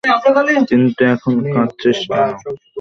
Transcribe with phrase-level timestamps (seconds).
[0.69, 2.29] কিন্তু এখন কাঁদছিস কেন?